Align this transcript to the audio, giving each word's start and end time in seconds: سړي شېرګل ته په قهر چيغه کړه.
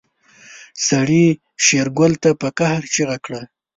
سړي 0.87 1.25
شېرګل 1.65 2.13
ته 2.23 2.29
په 2.41 2.47
قهر 2.57 2.83
چيغه 2.93 3.17
کړه. 3.25 3.41